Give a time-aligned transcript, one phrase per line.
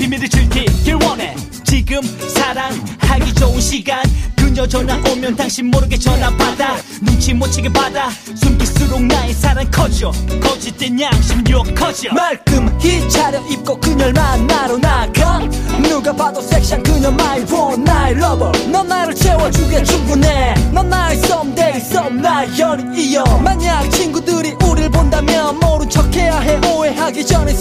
[0.00, 1.36] 비밀을 즐기길 원해.
[1.62, 4.02] 지금 사랑하기 좋은 시간.
[4.34, 6.78] 그녀 전화 오면 당신 모르게 전화 받아.
[7.02, 8.08] 눈치 못 채게 받아.
[8.34, 10.10] 숨길수록 나의 사랑 커져.
[10.42, 12.14] 거짓된 양심력 커져.
[12.14, 15.40] 말끔히 차려입고 그녀를 만나러 나가.
[15.82, 18.70] 누가 봐도 섹시한 그녀 my one 나의 lover.
[18.70, 20.54] 넌 나를 채워주기에 충분해.
[20.72, 26.58] 넌 나의 someday some 나의 연인이여 만약 친구들이 우릴 본다면 모른 척해야 해.
[26.66, 27.52] 오해하기 전에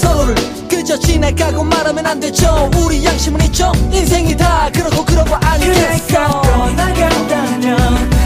[1.29, 2.69] 지나가고 말하면 안 되죠.
[2.77, 3.71] 우리 양심은 있죠.
[3.91, 8.18] 인생이 다 그러고 그러고 아니겠어 떠나간다면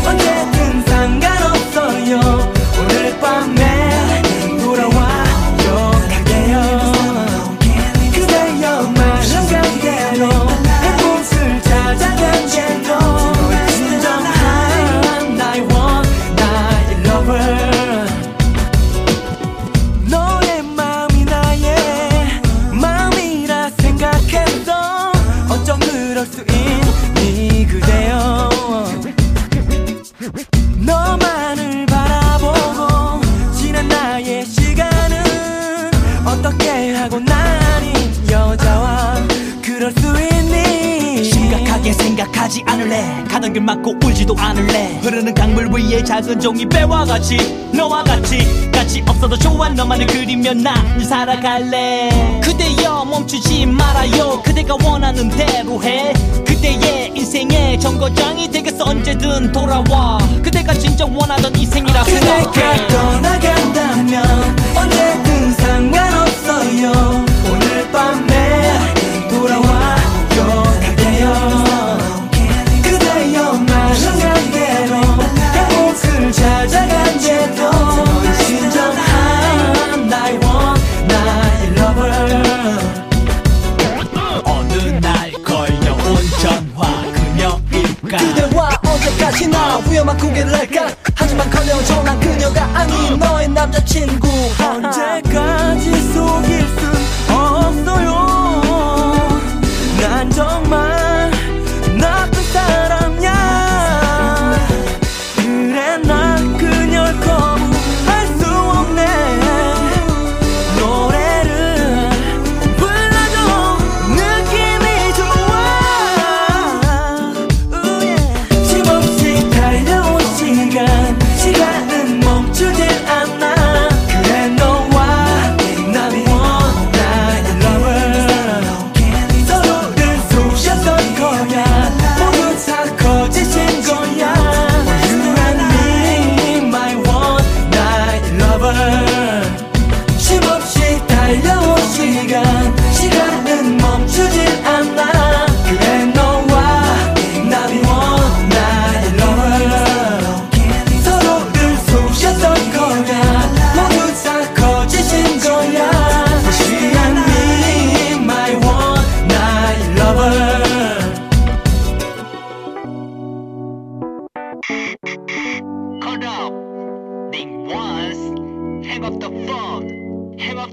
[36.43, 37.93] 어떻게 하고 나니?
[38.29, 39.15] 여자와
[39.63, 41.23] 그럴 수 있니?
[41.23, 43.23] 심각하게 생각하지 않을래.
[43.29, 44.99] 가는 길 막고 울지도 않을래.
[45.01, 47.37] 흐르는 강물 위에 작은 종이 배와 같이
[47.73, 48.71] 너와 같이.
[48.73, 52.41] 같이 없어도 좋아 너만을 그리며 난 살아갈래.
[52.43, 54.41] 그대여 멈추지 말아요.
[54.43, 56.11] 그대가 원하는 대로 해.
[56.45, 58.83] 그대의 인생의 정거장이 되겠어.
[58.83, 60.17] 언제든 돌아와.
[60.43, 62.87] 그대가 진정 원하던 인생이라 생각해
[94.33, 95.22] 不好。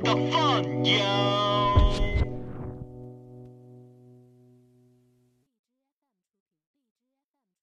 [0.03, 2.10] the fun, yo.